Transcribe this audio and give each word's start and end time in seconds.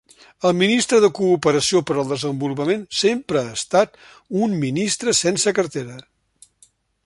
El 0.49 0.53
ministre 0.61 1.01
de 1.03 1.09
cooperació 1.19 1.81
per 1.89 1.97
al 2.03 2.09
desenvolupament 2.13 2.81
sempre 3.01 3.43
ha 3.43 3.53
estat 3.61 4.01
un 4.47 4.59
ministre 4.67 5.15
sense 5.23 5.55
cartera. 5.61 6.03